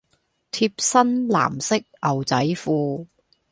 [0.03, 0.07] 貼身
[1.27, 3.05] 藍色牛仔褲